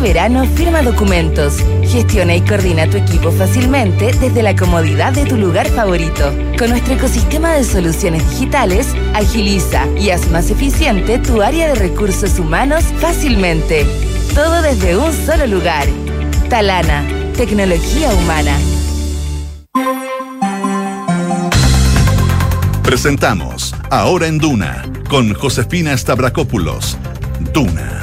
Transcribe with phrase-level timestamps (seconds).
[0.00, 5.68] Verano firma documentos, gestiona y coordina tu equipo fácilmente desde la comodidad de tu lugar
[5.68, 6.32] favorito.
[6.58, 12.38] Con nuestro ecosistema de soluciones digitales, agiliza y haz más eficiente tu área de recursos
[12.38, 13.84] humanos fácilmente.
[14.34, 15.86] Todo desde un solo lugar.
[16.48, 17.04] Talana,
[17.36, 18.56] tecnología humana.
[22.82, 26.96] Presentamos Ahora en Duna con Josefina Stavrakopoulos.
[27.52, 27.99] Duna.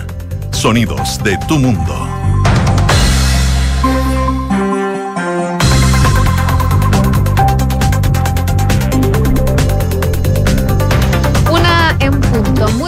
[0.58, 2.18] Sonidos de tu mundo.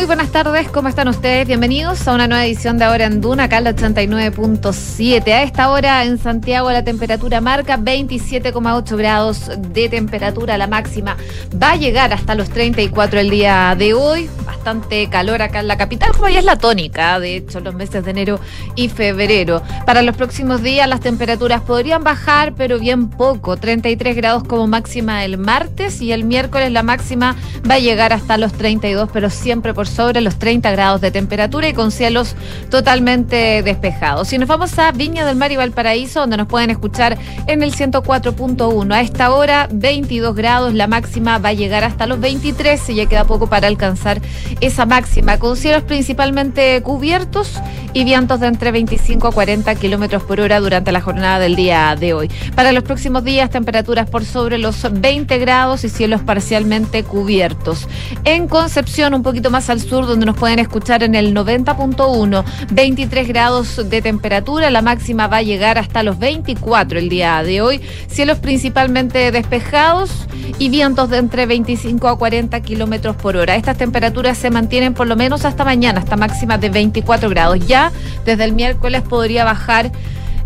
[0.10, 1.48] buenas tardes, ¿cómo están ustedes?
[1.48, 5.28] Bienvenidos a una nueva edición de Ahora en Duna, acá al 89.7.
[5.28, 11.16] A esta hora en Santiago la temperatura marca 27,8 grados de temperatura, la máxima
[11.62, 14.30] va a llegar hasta los 34 el día de hoy.
[14.60, 18.04] Bastante calor acá en la capital, como ya es la tónica, de hecho, los meses
[18.04, 18.42] de enero
[18.76, 19.64] y febrero.
[19.86, 25.24] Para los próximos días las temperaturas podrían bajar, pero bien poco, 33 grados como máxima
[25.24, 27.38] el martes y el miércoles la máxima
[27.70, 31.70] va a llegar hasta los 32, pero siempre por sobre los 30 grados de temperatura
[31.70, 32.36] y con cielos
[32.70, 34.28] totalmente despejados.
[34.28, 37.74] Si nos vamos a Viña del Mar y Valparaíso, donde nos pueden escuchar en el
[37.74, 42.96] 104.1, a esta hora 22 grados, la máxima va a llegar hasta los 23 y
[42.96, 44.22] ya queda poco para alcanzar
[44.62, 47.60] esa máxima, con cielos principalmente cubiertos
[47.94, 51.96] y vientos de entre 25 a 40 kilómetros por hora durante la jornada del día
[52.00, 52.30] de hoy.
[52.56, 57.88] Para los próximos días, temperaturas por sobre los 20 grados y cielos parcialmente cubiertos.
[58.26, 63.28] En Concepción, un poquito más al sur, donde nos pueden escuchar en el 90.1, 23
[63.28, 67.82] grados de temperatura, la máxima va a llegar hasta los 24 el día de hoy,
[68.08, 73.56] cielos principalmente despejados y vientos de entre 25 a 40 kilómetros por hora.
[73.56, 77.68] Estas temperaturas se mantienen por lo menos hasta mañana, hasta máxima de 24 grados.
[77.68, 77.92] Ya
[78.26, 79.92] desde el miércoles podría bajar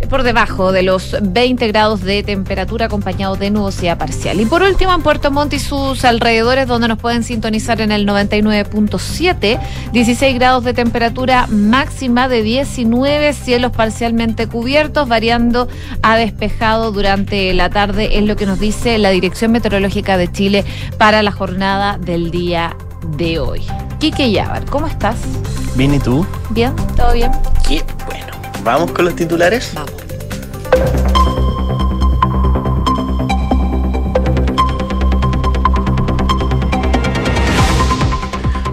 [0.07, 4.39] por debajo de los 20 grados de temperatura acompañado de nubosidad parcial.
[4.39, 8.07] Y por último, en Puerto Montt y sus alrededores, donde nos pueden sintonizar en el
[8.07, 9.59] 99.7,
[9.91, 15.67] 16 grados de temperatura máxima de 19, cielos parcialmente cubiertos, variando
[16.01, 20.65] a despejado durante la tarde, es lo que nos dice la Dirección Meteorológica de Chile
[20.97, 23.63] para la jornada del día de hoy.
[23.99, 25.17] Quique Yabar, ¿cómo estás?
[25.75, 26.25] Bien, ¿y tú?
[26.49, 27.31] Bien, todo bien.
[27.67, 28.33] Qué bueno.
[28.63, 29.71] ¿Vamos con los titulares?
[29.73, 30.03] Vamos.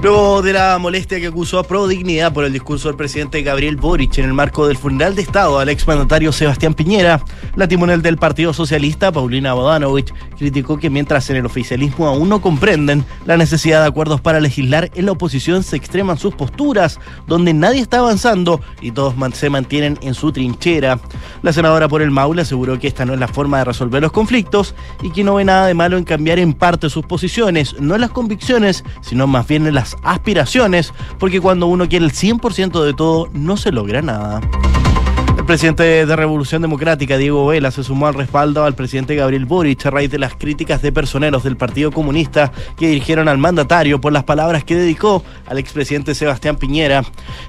[0.02, 3.76] Luego de la molestia que acusó a Pro Dignidad por el discurso del presidente Gabriel
[3.76, 7.22] Boric en el marco del funeral de Estado al exmandatario Sebastián Piñera,
[7.54, 12.40] la timonel del Partido Socialista, Paulina Bodanovich, criticó que mientras en el oficialismo aún no
[12.40, 17.52] comprenden la necesidad de acuerdos para legislar, en la oposición se extreman sus posturas, donde
[17.52, 20.98] nadie está avanzando y todos se mantienen en su trinchera.
[21.42, 24.12] La senadora por el Maule aseguró que esta no es la forma de resolver los
[24.12, 27.94] conflictos y que no ve nada de malo en cambiar en parte sus posiciones, no
[27.94, 32.82] en las convicciones, sino más bien en las aspiraciones, porque cuando uno quiere el 100%
[32.82, 34.40] de todo, no se logra nada.
[35.50, 39.90] Presidente de Revolución Democrática, Diego Vela, se sumó al respaldo al presidente Gabriel Boric a
[39.90, 44.22] raíz de las críticas de personeros del Partido Comunista que dirigieron al mandatario por las
[44.22, 47.02] palabras que dedicó al expresidente Sebastián Piñera.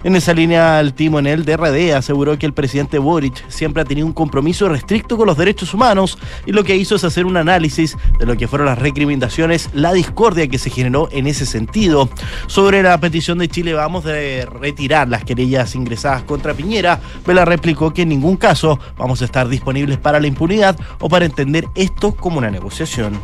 [0.03, 4.07] En esa línea, el timonel de RD aseguró que el presidente Boric siempre ha tenido
[4.07, 6.17] un compromiso restricto con los derechos humanos
[6.47, 9.93] y lo que hizo es hacer un análisis de lo que fueron las recriminaciones, la
[9.93, 12.09] discordia que se generó en ese sentido.
[12.47, 17.90] Sobre la petición de Chile Vamos de retirar las querellas ingresadas contra Piñera, Vela replicó
[17.93, 22.15] que en ningún caso vamos a estar disponibles para la impunidad o para entender esto
[22.15, 23.19] como una negociación.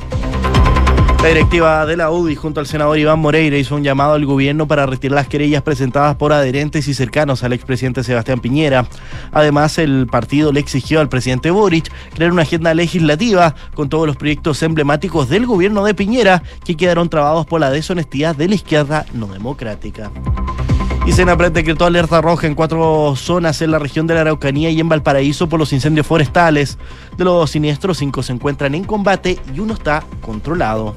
[1.22, 4.68] La directiva de la UDI junto al senador Iván Moreira hizo un llamado al gobierno
[4.68, 8.88] para retirar las querellas presentadas por adherentes y cercanos al expresidente Sebastián Piñera.
[9.32, 14.16] Además, el partido le exigió al presidente Boric crear una agenda legislativa con todos los
[14.16, 19.06] proyectos emblemáticos del gobierno de Piñera que quedaron trabados por la deshonestidad de la izquierda
[19.14, 20.12] no democrática.
[21.08, 24.82] Y Senapred decretó alerta roja en cuatro zonas en la región de la Araucanía y
[24.82, 26.78] en Valparaíso por los incendios forestales.
[27.18, 30.94] De los siniestros, cinco se encuentran en combate y uno está controlado.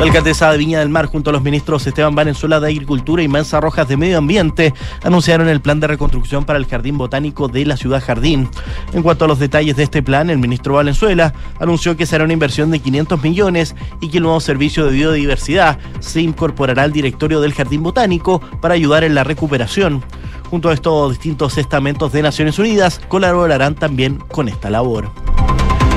[0.00, 3.28] La alcaldesa de Viña del Mar, junto a los ministros Esteban Valenzuela de Agricultura y
[3.28, 7.66] Mansa Rojas de Medio Ambiente, anunciaron el plan de reconstrucción para el Jardín Botánico de
[7.66, 8.48] la Ciudad Jardín.
[8.94, 12.32] En cuanto a los detalles de este plan, el ministro Valenzuela anunció que será una
[12.32, 17.42] inversión de 500 millones y que el nuevo servicio de biodiversidad se incorporará al directorio
[17.42, 20.02] del Jardín Botánico para ayudar en la recuperación.
[20.48, 25.12] Junto a estos distintos estamentos de Naciones Unidas, colaborarán también con esta labor.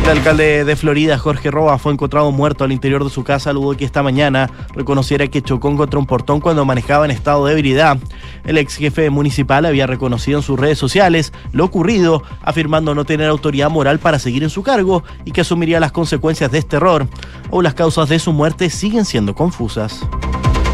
[0.04, 3.72] El alcalde de Florida, Jorge Roa, fue encontrado muerto al interior de su casa luego
[3.72, 7.54] de que esta mañana reconociera que chocó contra un portón cuando manejaba en estado de
[7.54, 7.98] ebriedad.
[8.44, 13.30] El ex jefe municipal había reconocido en sus redes sociales lo ocurrido, afirmando no tener
[13.30, 17.08] autoridad moral para seguir en su cargo y que asumiría las consecuencias de este error.
[17.50, 20.02] O las causas de su muerte siguen siendo confusas.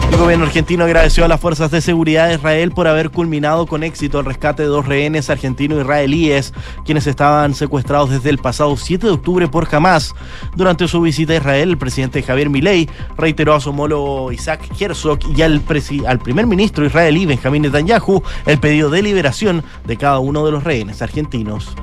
[0.10, 3.84] El gobierno argentino agradeció a las fuerzas de seguridad de Israel por haber culminado con
[3.84, 6.54] éxito el rescate de dos rehenes argentino-israelíes,
[6.84, 10.16] quienes estaban secuestrados desde el pasado 7 de octubre por Hamas.
[10.56, 15.20] Durante su visita a Israel, el presidente Javier Milei reiteró a su homólogo Isaac Herzog
[15.36, 15.62] y al,
[16.08, 20.64] al primer ministro israelí Benjamín Netanyahu el pedido de liberación de cada uno de los
[20.64, 21.76] rehenes argentinos.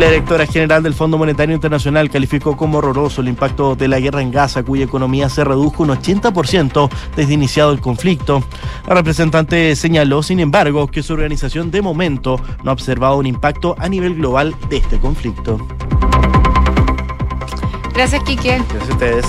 [0.00, 4.22] La directora general del Fondo Monetario Internacional calificó como horroroso el impacto de la guerra
[4.22, 8.42] en Gaza, cuya economía se redujo un 80% desde iniciado el conflicto.
[8.88, 13.76] La representante señaló, sin embargo, que su organización de momento no ha observado un impacto
[13.78, 15.58] a nivel global de este conflicto.
[17.92, 18.56] Gracias, Quique.
[18.70, 19.26] Gracias a ustedes.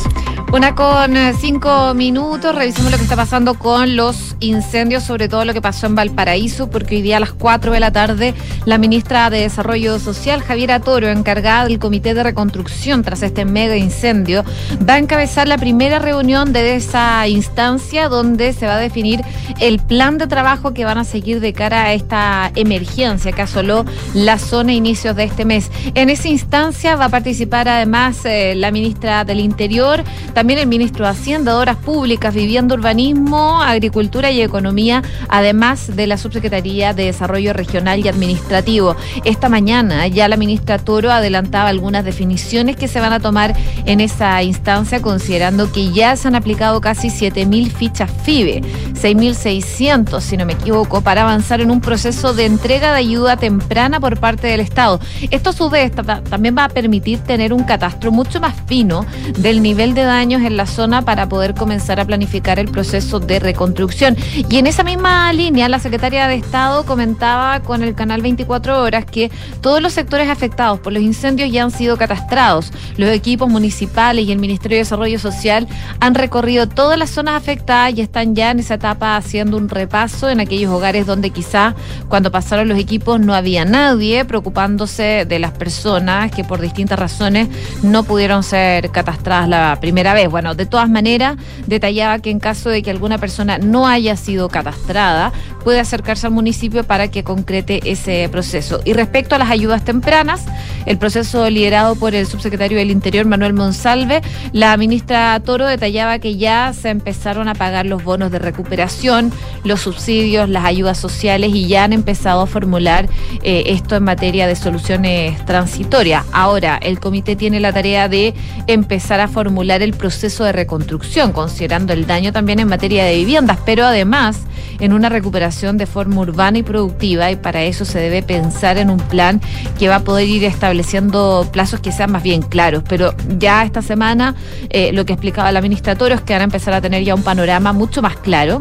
[0.53, 5.45] Una con eh, cinco minutos, revisemos lo que está pasando con los incendios, sobre todo
[5.45, 8.33] lo que pasó en Valparaíso, porque hoy día a las 4 de la tarde
[8.65, 13.77] la ministra de Desarrollo Social, Javiera Toro, encargada del Comité de Reconstrucción tras este mega
[13.77, 14.43] incendio,
[14.87, 19.21] va a encabezar la primera reunión de esa instancia donde se va a definir
[19.61, 23.85] el plan de trabajo que van a seguir de cara a esta emergencia que asoló
[24.13, 25.71] la zona a inicios de este mes.
[25.95, 30.03] En esa instancia va a participar además eh, la ministra del Interior,
[30.33, 36.17] también el ministro de Hacienda, Obras Públicas, Vivienda, Urbanismo, Agricultura y Economía, además de la
[36.17, 38.95] Subsecretaría de Desarrollo Regional y Administrativo.
[39.23, 43.55] Esta mañana ya la ministra Toro adelantaba algunas definiciones que se van a tomar
[43.85, 48.61] en esa instancia, considerando que ya se han aplicado casi 7.000 fichas FIBE,
[48.99, 53.99] 6.600 si no me equivoco, para avanzar en un proceso de entrega de ayuda temprana
[53.99, 54.99] por parte del Estado.
[55.29, 59.05] Esto a su vez también va a permitir tener un catastro mucho más fino
[59.37, 63.39] del nivel de daño en la zona para poder comenzar a planificar el proceso de
[63.39, 64.15] reconstrucción.
[64.49, 69.03] Y en esa misma línea, la secretaria de Estado comentaba con el canal 24 Horas
[69.03, 69.29] que
[69.59, 72.71] todos los sectores afectados por los incendios ya han sido catastrados.
[72.95, 75.67] Los equipos municipales y el Ministerio de Desarrollo Social
[75.99, 80.29] han recorrido todas las zonas afectadas y están ya en esa etapa haciendo un repaso
[80.29, 81.75] en aquellos hogares donde quizá
[82.07, 87.49] cuando pasaron los equipos no había nadie preocupándose de las personas que por distintas razones
[87.81, 90.20] no pudieron ser catastradas la primera vez.
[90.27, 91.37] Bueno, de todas maneras,
[91.67, 95.31] detallaba que en caso de que alguna persona no haya sido catastrada,
[95.63, 98.81] puede acercarse al municipio para que concrete ese proceso.
[98.85, 100.45] Y respecto a las ayudas tempranas,
[100.85, 104.21] el proceso liderado por el subsecretario del Interior, Manuel Monsalve,
[104.51, 109.31] la ministra Toro detallaba que ya se empezaron a pagar los bonos de recuperación,
[109.63, 113.07] los subsidios, las ayudas sociales y ya han empezado a formular
[113.43, 116.25] eh, esto en materia de soluciones transitorias.
[116.31, 118.33] Ahora, el comité tiene la tarea de
[118.67, 123.59] empezar a formular el proceso de reconstrucción, considerando el daño también en materia de viviendas,
[123.63, 124.39] pero además
[124.79, 128.89] en una recuperación de forma urbana y productiva y para eso se debe pensar en
[128.89, 129.39] un plan
[129.77, 132.83] que va a poder ir estableciendo plazos que sean más bien claros.
[132.89, 134.33] Pero ya esta semana
[134.71, 137.21] eh, lo que explicaba la ministra es que van a empezar a tener ya un
[137.21, 138.59] panorama mucho más claro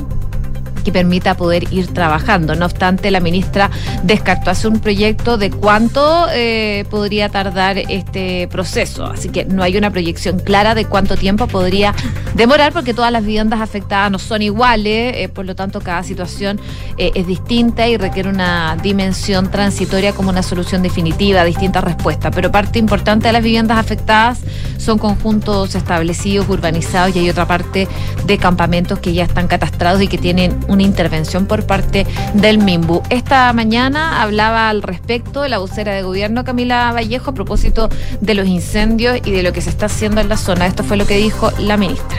[0.82, 2.55] que permita poder ir trabajando.
[2.55, 3.71] No obstante, la ministra
[4.03, 9.06] descartó hacer un proyecto de cuánto eh, podría tardar este proceso.
[9.06, 11.94] Así que no hay una proyección clara de cuánto tiempo podría
[12.35, 16.61] demorar porque todas las viviendas afectadas no son iguales, eh, por lo tanto cada situación
[16.97, 22.32] eh, es distinta y requiere una dimensión transitoria como una solución definitiva, distintas respuestas.
[22.34, 24.41] Pero parte importante de las viviendas afectadas
[24.79, 27.89] son conjuntos establecidos, urbanizados y hay otra parte
[28.27, 33.03] de campamentos que ya están catastrados y que tienen una intervención por parte del MIMBU.
[33.10, 38.46] Esta mañana hablaba al respecto la vocera de gobierno Camila Vallejo a propósito de los
[38.46, 40.67] incendios y de lo que se está haciendo en la zona.
[40.67, 42.19] Esto fue lo que dijo la ministra.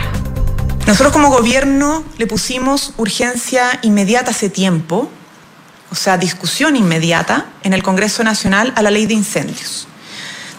[0.85, 5.09] Nosotros como gobierno le pusimos urgencia inmediata hace tiempo,
[5.89, 9.87] o sea, discusión inmediata en el Congreso Nacional a la ley de incendios.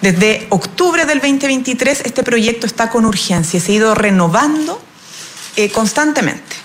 [0.00, 4.80] Desde octubre del 2023 este proyecto está con urgencia y se ha ido renovando
[5.56, 6.61] eh, constantemente.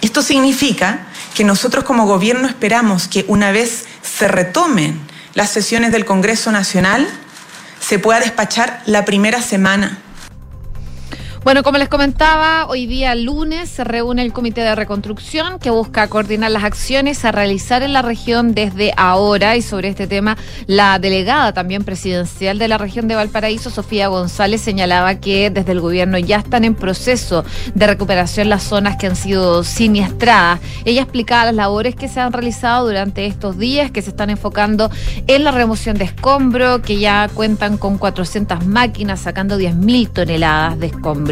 [0.00, 1.00] Esto significa
[1.34, 5.00] que nosotros como gobierno esperamos que una vez se retomen
[5.34, 7.08] las sesiones del Congreso Nacional,
[7.80, 9.98] se pueda despachar la primera semana
[11.44, 16.08] Bueno, como les comentaba, hoy día lunes se reúne el Comité de Reconstrucción que busca
[16.08, 20.98] coordinar las acciones a realizar en la región desde ahora y sobre este tema la
[20.98, 26.18] delegada también presidencial de la región de Valparaíso, Sofía González, señalaba que desde el gobierno
[26.18, 30.58] ya están en proceso de recuperación las zonas que han sido siniestradas.
[30.84, 34.90] Ella explicaba las labores que se han realizado durante estos días, que se están enfocando
[35.28, 40.88] en la remoción de escombro, que ya cuentan con 400 máquinas sacando 10.000 toneladas de
[40.88, 41.27] escombro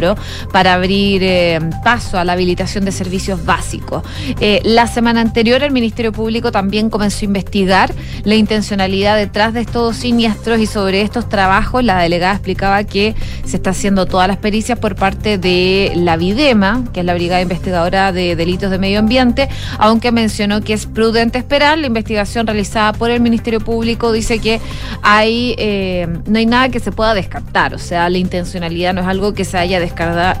[0.51, 4.03] para abrir eh, paso a la habilitación de servicios básicos.
[4.39, 9.61] Eh, la semana anterior el Ministerio Público también comenzó a investigar la intencionalidad detrás de
[9.61, 14.37] estos siniestros y sobre estos trabajos la delegada explicaba que se está haciendo todas las
[14.37, 18.99] pericias por parte de la Videma, que es la Brigada Investigadora de Delitos de Medio
[18.99, 21.77] Ambiente, aunque mencionó que es prudente esperar.
[21.77, 24.59] La investigación realizada por el Ministerio Público dice que
[25.01, 29.07] hay, eh, no hay nada que se pueda descartar, o sea, la intencionalidad no es
[29.07, 29.79] algo que se haya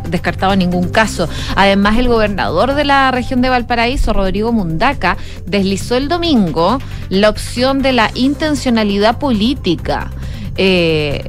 [0.09, 1.27] descartado ningún caso.
[1.55, 7.81] Además, el gobernador de la región de Valparaíso, Rodrigo Mundaca, deslizó el domingo la opción
[7.81, 10.11] de la intencionalidad política.
[10.57, 11.23] Eh,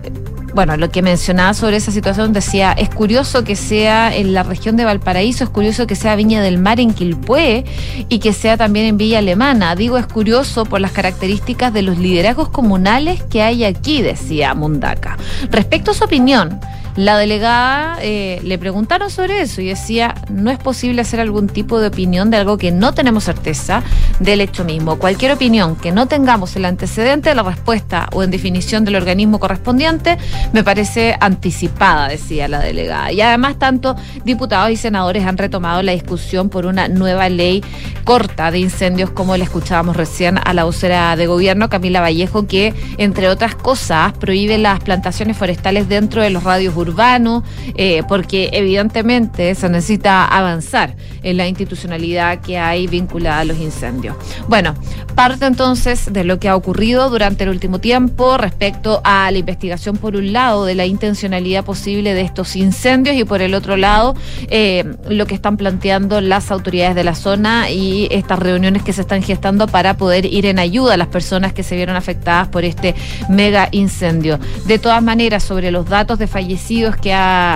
[0.54, 4.76] bueno, lo que mencionaba sobre esa situación decía, es curioso que sea en la región
[4.76, 7.64] de Valparaíso, es curioso que sea Viña del Mar en Quilpué
[8.08, 9.76] y que sea también en Villa Alemana.
[9.76, 15.16] Digo, es curioso por las características de los liderazgos comunales que hay aquí, decía Mundaca.
[15.50, 16.58] Respecto a su opinión,
[16.98, 21.78] la delegada eh, le preguntaron sobre eso y decía, no es posible hacer algún tipo
[21.78, 23.84] de opinión de algo que no tenemos certeza
[24.18, 24.98] del hecho mismo.
[24.98, 29.38] Cualquier opinión que no tengamos el antecedente de la respuesta o en definición del organismo
[29.38, 30.18] correspondiente
[30.52, 33.12] me parece anticipada, decía la delegada.
[33.12, 37.62] Y además tanto diputados y senadores han retomado la discusión por una nueva ley
[38.02, 42.74] corta de incendios como le escuchábamos recién a la vocera de gobierno, Camila Vallejo, que
[42.96, 47.44] entre otras cosas prohíbe las plantaciones forestales dentro de los radios urbanos urbano,
[47.76, 54.16] eh, porque evidentemente se necesita avanzar en la institucionalidad que hay vinculada a los incendios.
[54.48, 54.74] Bueno,
[55.14, 59.96] parte entonces de lo que ha ocurrido durante el último tiempo respecto a la investigación,
[59.96, 64.14] por un lado, de la intencionalidad posible de estos incendios y por el otro lado,
[64.48, 69.02] eh, lo que están planteando las autoridades de la zona y estas reuniones que se
[69.02, 72.64] están gestando para poder ir en ayuda a las personas que se vieron afectadas por
[72.64, 72.94] este
[73.28, 74.38] mega incendio.
[74.66, 76.68] De todas maneras, sobre los datos de fallecidos,
[77.00, 77.10] que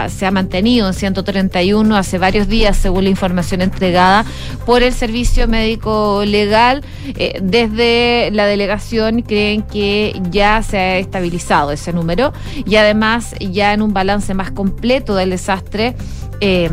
[0.08, 4.24] se ha mantenido en 131 hace varios días, según la información entregada
[4.66, 6.82] por el Servicio Médico Legal.
[7.16, 12.32] Eh, desde la delegación creen que ya se ha estabilizado ese número
[12.66, 15.94] y además ya en un balance más completo del desastre.
[16.40, 16.68] Eh,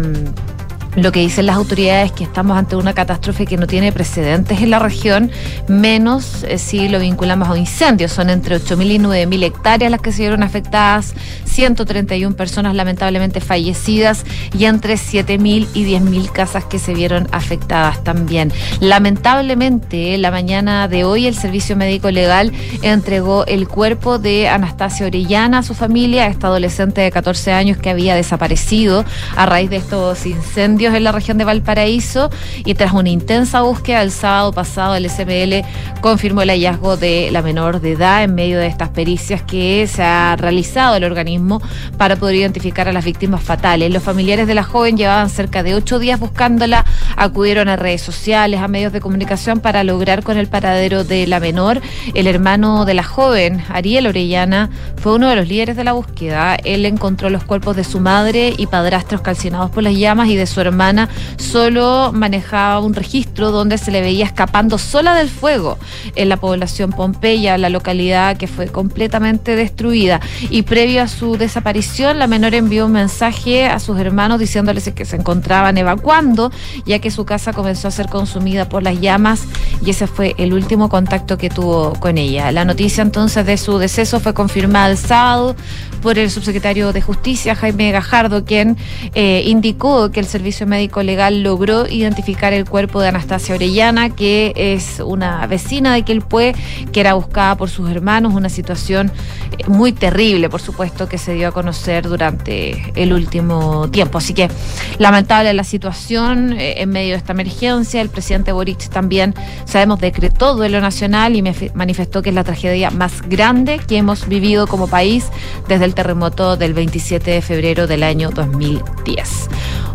[0.96, 4.62] lo que dicen las autoridades es que estamos ante una catástrofe que no tiene precedentes
[4.62, 5.32] en la región,
[5.68, 8.12] menos eh, si lo vinculamos a incendios.
[8.12, 11.14] Son entre 8.000 y 9.000 hectáreas las que se vieron afectadas,
[11.46, 14.26] 131 personas lamentablemente fallecidas
[14.58, 18.52] y entre 7.000 y 10.000 casas que se vieron afectadas también.
[18.80, 25.60] Lamentablemente, la mañana de hoy el Servicio Médico Legal entregó el cuerpo de Anastasia Orellana
[25.60, 29.06] a su familia, esta adolescente de 14 años que había desaparecido
[29.36, 32.30] a raíz de estos incendios en la región de Valparaíso
[32.66, 35.64] y tras una intensa búsqueda el sábado pasado el SML
[36.02, 40.04] confirmó el hallazgo de la menor de edad en medio de estas pericias que se
[40.04, 41.62] ha realizado el organismo
[41.98, 43.92] para poder identificar a las víctimas fatales.
[43.92, 48.60] Los familiares de la joven llevaban cerca de ocho días buscándola, acudieron a redes sociales,
[48.60, 51.82] a medios de comunicación para lograr con el paradero de la menor.
[52.14, 56.56] El hermano de la joven, Ariel Orellana, fue uno de los líderes de la búsqueda.
[56.56, 60.46] Él encontró los cuerpos de su madre y padrastros calcinados por las llamas y de
[60.46, 65.78] su hermana solo manejaba un registro donde se le veía escapando sola del fuego
[66.16, 70.20] en la población Pompeya, la localidad que fue completamente destruida.
[70.50, 75.06] Y previo a su desaparición, la menor envió un mensaje a sus hermanos diciéndoles que
[75.06, 76.52] se encontraban evacuando,
[76.86, 79.44] ya que su casa comenzó a ser consumida por las llamas
[79.86, 82.52] y ese fue el último contacto que tuvo con ella.
[82.52, 85.56] La noticia entonces de su deceso fue confirmada el sábado
[86.02, 88.78] por el subsecretario de Justicia, Jaime Gajardo, quien
[89.14, 94.54] eh, indicó que el Servicio Médico Legal logró identificar el cuerpo de Anastasia Orellana, que
[94.56, 96.56] es una vecina de Quelpué,
[96.92, 99.12] que era buscada por sus hermanos, una situación
[99.58, 104.18] eh, muy terrible, por supuesto, que se dio a conocer durante el último tiempo.
[104.18, 104.50] Así que
[104.98, 108.02] lamentable la situación eh, en medio de esta emergencia.
[108.02, 109.34] El presidente Boric también,
[109.66, 114.68] sabemos, decretó duelo nacional y manifestó que es la tragedia más grande que hemos vivido
[114.68, 115.26] como país
[115.68, 119.50] desde el terremoto del 27 de febrero del año 2010.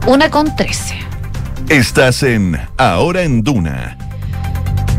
[0.07, 0.95] Una con 13.
[1.69, 3.97] Estás en Ahora en Duna.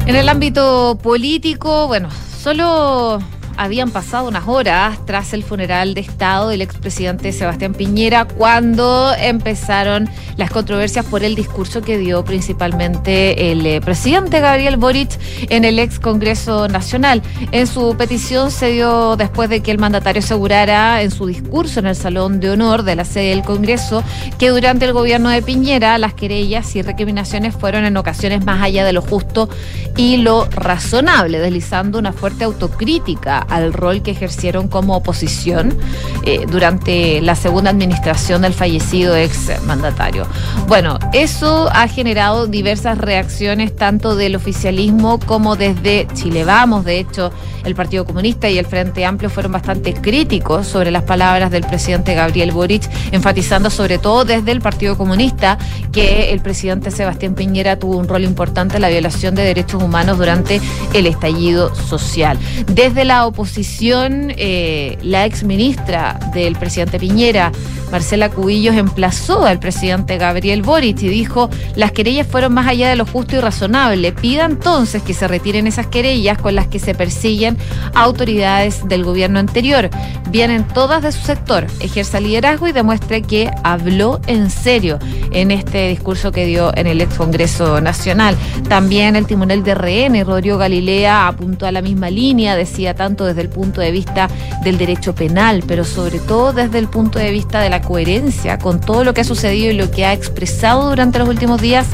[0.05, 2.09] En el ámbito político, bueno,
[2.41, 3.19] solo
[3.57, 10.09] habían pasado unas horas tras el funeral de Estado del expresidente Sebastián Piñera cuando empezaron
[10.37, 15.17] las controversias por el discurso que dio principalmente el eh, presidente Gabriel Boric
[15.49, 17.21] en el ex Congreso Nacional.
[17.51, 21.87] En su petición se dio después de que el mandatario asegurara en su discurso en
[21.87, 24.03] el Salón de Honor de la sede del Congreso
[24.37, 28.83] que durante el gobierno de Piñera las querellas y recriminaciones fueron en ocasiones más allá
[28.85, 29.49] de lo justo
[29.97, 35.77] y lo razonable, deslizando una fuerte autocrítica al rol que ejercieron como oposición
[36.23, 40.25] eh, durante la segunda administración del fallecido ex mandatario.
[40.67, 46.85] Bueno, eso ha generado diversas reacciones tanto del oficialismo como desde Chile Vamos.
[46.85, 47.31] De hecho,
[47.63, 52.13] el Partido Comunista y el Frente Amplio fueron bastante críticos sobre las palabras del presidente
[52.13, 55.57] Gabriel Boric, enfatizando sobre todo desde el Partido Comunista
[55.91, 60.17] que el presidente Sebastián Piñera tuvo un rol importante en la violación de derechos humanos
[60.17, 60.61] durante
[60.93, 62.37] el estallido social.
[62.67, 67.51] Desde la oposición, eh, la ex ministra del presidente Piñera,
[67.91, 72.95] Marcela Cubillos, emplazó al presidente Gabriel Boric y dijo, las querellas fueron más allá de
[72.95, 74.13] lo justo y razonable.
[74.13, 77.57] Pida entonces que se retiren esas querellas con las que se persiguen
[77.93, 79.89] autoridades del gobierno anterior.
[80.29, 84.97] Vienen todas de su sector, ejerza liderazgo y demuestre que habló en serio
[85.31, 88.35] en este discurso que dio en el ex Congreso Nacional.
[88.69, 93.41] También el timonel de RN, Rodrigo Galilea, apuntó a la misma línea, decía tanto desde
[93.41, 94.29] el punto de vista
[94.63, 98.79] del derecho penal, pero sobre todo desde el punto de vista de la coherencia con
[98.79, 101.87] todo lo que ha sucedido y lo que ha expresado durante los últimos días,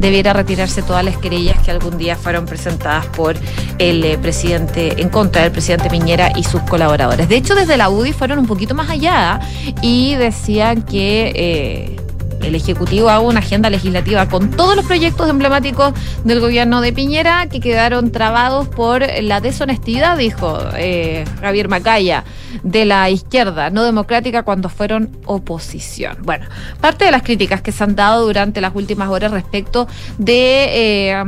[0.00, 3.36] debiera retirarse todas las querellas que algún día fueron presentadas por
[3.78, 7.28] el eh, presidente, en contra del presidente Piñera y sus colaboradores.
[7.28, 9.40] De hecho, desde la UDI fueron un poquito más allá
[9.80, 11.32] y decían que...
[11.34, 12.01] Eh,
[12.42, 15.92] el Ejecutivo haga una agenda legislativa con todos los proyectos emblemáticos
[16.24, 22.24] del gobierno de Piñera que quedaron trabados por la deshonestidad, dijo eh, Javier Macaya,
[22.62, 26.18] de la izquierda no democrática cuando fueron oposición.
[26.22, 26.46] Bueno,
[26.80, 31.24] parte de las críticas que se han dado durante las últimas horas respecto de eh,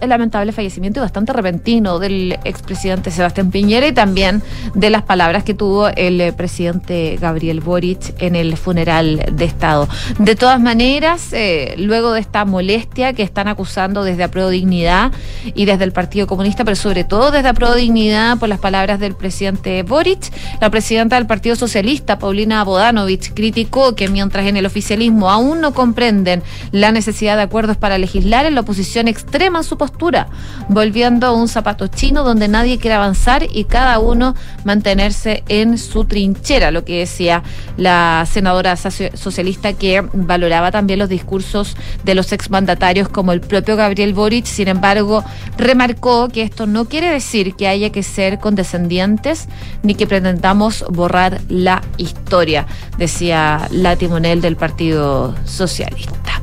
[0.00, 4.42] el lamentable fallecimiento bastante repentino del expresidente Sebastián Piñera y también
[4.74, 9.88] de las palabras que tuvo el eh, presidente Gabriel Boric en el funeral de Estado.
[10.18, 15.12] De todas maneras, eh, luego de esta molestia que están acusando desde Apruebo Dignidad
[15.54, 19.14] y desde el Partido Comunista, pero sobre todo desde Apruebo Dignidad por las palabras del
[19.14, 25.30] presidente Boric, la presidenta del Partido Socialista, Paulina Bodanovich, criticó que mientras en el oficialismo
[25.30, 26.42] aún no comprenden
[26.72, 30.28] la necesidad de acuerdos para legislar, en la oposición extrema su postura,
[30.68, 34.34] volviendo a un zapato chino donde nadie quiere avanzar y cada uno
[34.64, 37.42] mantenerse en su trinchera, lo que decía
[37.76, 43.76] la senadora socialista que valoró valoraba también los discursos de los exmandatarios como el propio
[43.76, 45.24] Gabriel Boric, sin embargo,
[45.56, 49.48] remarcó que esto no quiere decir que haya que ser condescendientes
[49.82, 52.66] ni que pretendamos borrar la historia,
[52.98, 56.42] decía la timonel del Partido Socialista.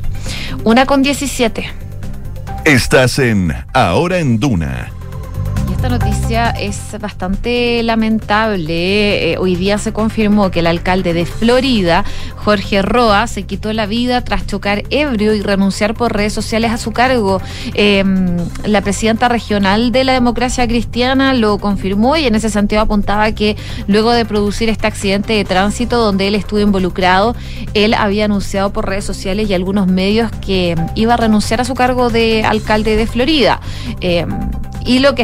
[0.64, 1.66] Una con 17.
[2.66, 4.92] Estás en Ahora en Duna
[5.84, 9.32] esta noticia es bastante lamentable.
[9.32, 13.88] Eh, hoy día se confirmó que el alcalde de Florida, Jorge Roa, se quitó la
[13.88, 17.42] vida tras chocar ebrio y renunciar por redes sociales a su cargo.
[17.74, 23.32] Em, la presidenta regional de la democracia cristiana lo confirmó y en ese sentido apuntaba
[23.32, 27.36] que luego de producir este accidente de tránsito donde él estuvo involucrado,
[27.74, 31.74] él había anunciado por redes sociales y algunos medios que iba a renunciar a su
[31.74, 33.60] cargo de alcalde de Florida.
[34.00, 34.30] Em,
[34.86, 35.22] y lo que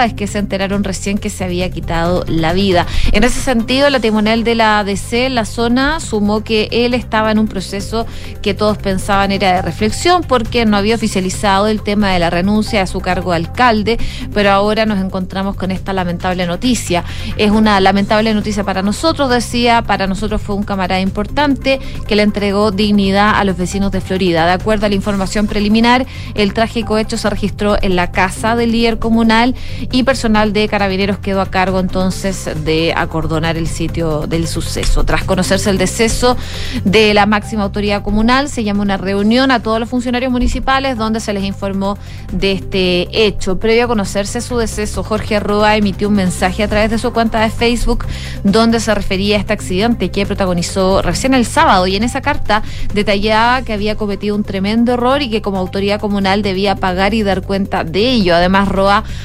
[0.00, 2.86] es que se enteraron recién que se había quitado la vida.
[3.12, 7.38] En ese sentido, la timonel de la ADC la zona sumó que él estaba en
[7.38, 8.06] un proceso
[8.40, 12.82] que todos pensaban era de reflexión porque no había oficializado el tema de la renuncia
[12.82, 13.98] a su cargo de alcalde,
[14.32, 17.04] pero ahora nos encontramos con esta lamentable noticia.
[17.36, 22.22] Es una lamentable noticia para nosotros, decía, para nosotros fue un camarada importante que le
[22.22, 24.46] entregó dignidad a los vecinos de Florida.
[24.46, 28.72] De acuerdo a la información preliminar, el trágico hecho se registró en la casa del
[28.72, 29.54] líder comunal
[29.90, 35.04] y personal de carabineros quedó a cargo entonces de acordonar el sitio del suceso.
[35.04, 36.36] Tras conocerse el deceso
[36.84, 41.20] de la máxima autoridad comunal, se llamó una reunión a todos los funcionarios municipales donde
[41.20, 41.98] se les informó
[42.32, 43.58] de este hecho.
[43.58, 47.40] Previo a conocerse su deceso, Jorge Roa emitió un mensaje a través de su cuenta
[47.40, 48.04] de Facebook
[48.44, 52.62] donde se refería a este accidente que protagonizó recién el sábado y en esa carta
[52.94, 57.22] detallaba que había cometido un tremendo error y que como autoridad comunal debía pagar y
[57.22, 58.34] dar cuenta de ello.
[58.34, 58.68] Además,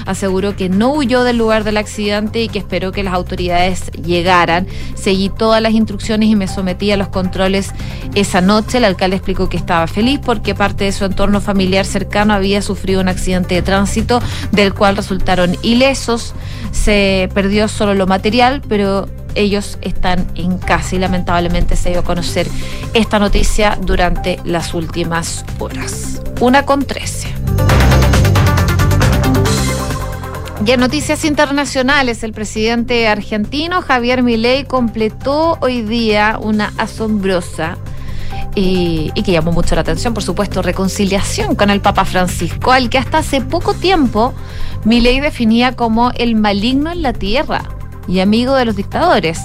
[0.06, 4.68] aseguró que no huyó del lugar del accidente y que esperó que las autoridades llegaran.
[4.96, 7.72] Seguí todas las instrucciones y me sometí a los controles
[8.16, 8.78] esa noche.
[8.78, 13.02] El alcalde explicó que estaba feliz porque parte de su entorno familiar cercano había sufrido
[13.02, 16.34] un accidente de tránsito del cual resultaron ilesos.
[16.72, 22.04] se perdió solo lo material, pero ellos están en casa y lamentablemente se dio a
[22.04, 22.48] conocer
[22.94, 26.22] esta noticia durante las últimas horas.
[26.40, 27.34] Una con trece.
[30.65, 37.78] Y en noticias internacionales, el presidente argentino Javier Milei completó hoy día una asombrosa
[38.56, 42.98] y, que llamó mucho la atención, por supuesto, reconciliación con el Papa Francisco, al que
[42.98, 44.34] hasta hace poco tiempo
[44.84, 47.63] Milei definía como el maligno en la tierra
[48.08, 49.39] y amigo de los dictadores.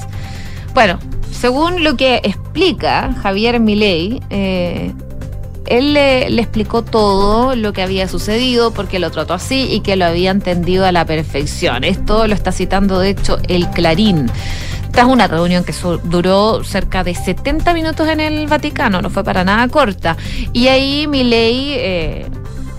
[0.72, 0.98] Bueno,
[1.30, 4.94] según lo que explica Javier Milei, eh,
[5.66, 9.96] él le, le, explicó todo lo que había sucedido, porque lo trató así y que
[9.96, 11.84] lo había entendido a la perfección.
[11.84, 14.30] Esto lo está citando, de hecho, el Clarín.
[14.92, 15.72] Tras una reunión que
[16.04, 20.18] duró cerca de 70 minutos en el Vaticano, no fue para nada corta.
[20.52, 22.26] Y ahí Milei eh,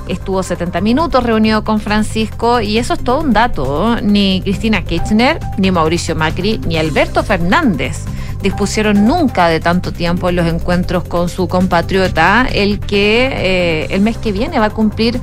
[0.07, 3.97] estuvo 70 minutos reunido con Francisco y eso es todo un dato.
[4.03, 8.05] Ni Cristina Kirchner, ni Mauricio Macri, ni Alberto Fernández
[8.43, 14.01] dispusieron nunca de tanto tiempo en los encuentros con su compatriota, el que eh, el
[14.01, 15.19] mes que viene va a cumplir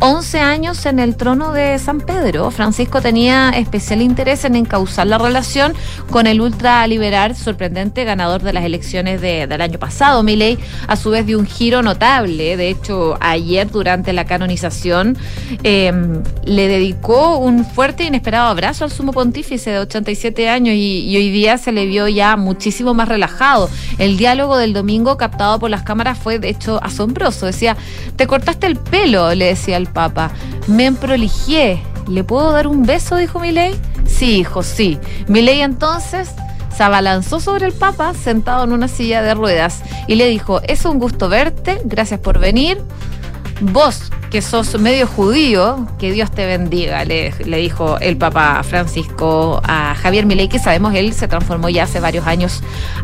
[0.00, 2.50] 11 años en el trono de San Pedro.
[2.50, 5.72] Francisco tenía especial interés en encauzar la relación
[6.10, 10.22] con el ultraliberal sorprendente ganador de las elecciones de, del año pasado.
[10.22, 12.56] Milei, a su vez, dio un giro notable.
[12.56, 15.16] De hecho, ayer, durante la canonización,
[15.62, 15.92] eh,
[16.44, 21.16] le dedicó un fuerte e inesperado abrazo al sumo pontífice de 87 años y, y
[21.16, 23.70] hoy día se le vio ya muchísimo más relajado.
[23.98, 27.46] El diálogo del domingo captado por las cámaras fue, de hecho, asombroso.
[27.46, 27.76] Decía,
[28.16, 30.30] te cortaste el pelo, le decía el Papa.
[30.66, 31.82] Me emprolijé.
[32.06, 33.16] ¿Le puedo dar un beso?
[33.16, 33.74] dijo Milei.
[34.06, 34.98] Sí, hijo, sí.
[35.26, 36.30] Milei entonces
[36.76, 40.84] se abalanzó sobre el Papa sentado en una silla de ruedas y le dijo, es
[40.84, 42.82] un gusto verte, gracias por venir.
[43.60, 49.60] Vos, que sos medio judío, que Dios te bendiga, le, le, dijo el Papa Francisco
[49.62, 52.60] a Javier Milei, que sabemos él se transformó ya hace varios años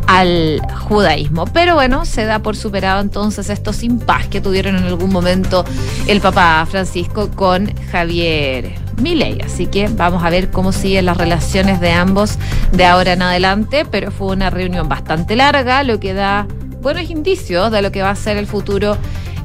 [0.08, 1.44] al judaísmo.
[1.44, 5.64] Pero bueno, se da por superado entonces estos impas que tuvieron en algún momento
[6.08, 9.40] el Papa Francisco con Javier Milei.
[9.40, 12.40] Así que vamos a ver cómo siguen las relaciones de ambos
[12.72, 16.48] de ahora en adelante, pero fue una reunión bastante larga, lo que da
[16.82, 18.96] buenos indicios de lo que va a ser el futuro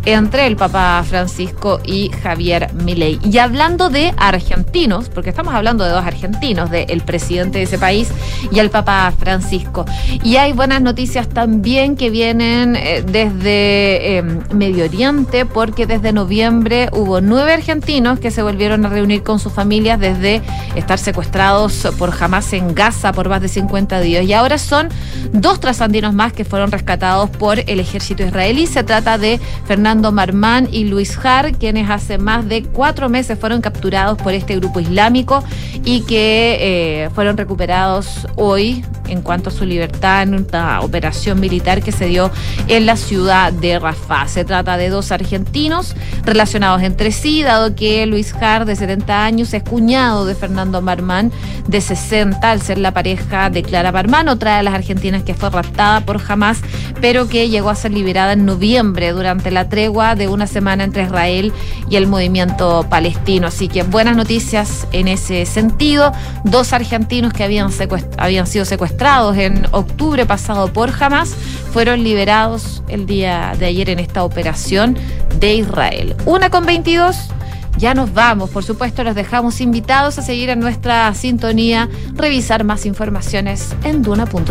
[0.06, 3.20] entre el Papa Francisco y Javier Milei.
[3.24, 8.10] Y hablando de argentinos, porque estamos hablando de dos argentinos, del presidente de ese país
[8.52, 9.86] y el Papa Francisco.
[10.24, 16.90] Y hay buenas noticias también que vienen eh, desde eh, Medio Oriente, porque desde noviembre
[16.92, 20.42] hubo nueve argentinos que se volvieron a reunir con sus familias desde
[20.76, 24.26] estar secuestrados por Hamas en Gaza por más de 50 días.
[24.26, 24.90] Y ahora son
[25.32, 28.68] dos trasandinos más que fueron rescatados por el ejército israelí.
[28.68, 33.40] Se trata de Fernando Fernando Marmán y Luis Har, quienes hace más de cuatro meses
[33.40, 35.42] fueron capturados por este grupo islámico
[35.86, 36.58] y que
[37.06, 42.08] eh, fueron recuperados hoy en cuanto a su libertad en una operación militar que se
[42.08, 42.32] dio
[42.68, 44.28] en la ciudad de Rafah.
[44.28, 49.54] Se trata de dos argentinos relacionados entre sí, dado que Luis Har, de 70 años,
[49.54, 51.32] es cuñado de Fernando Marmán,
[51.68, 55.50] de 60, al ser la pareja de Clara Marmán, otra de las argentinas que fue
[55.50, 56.60] raptada por Hamas,
[57.00, 61.54] pero que llegó a ser liberada en noviembre durante la de una semana entre Israel
[61.90, 63.48] y el movimiento palestino.
[63.48, 66.12] Así que buenas noticias en ese sentido.
[66.44, 67.70] Dos argentinos que habían,
[68.18, 71.36] habían sido secuestrados en octubre pasado por Hamas
[71.72, 74.98] fueron liberados el día de ayer en esta operación
[75.40, 76.16] de Israel.
[76.26, 77.16] Una con 22.
[77.78, 82.86] Ya nos vamos, por supuesto, los dejamos invitados a seguir en nuestra sintonía, revisar más
[82.86, 84.46] informaciones en duna.cl.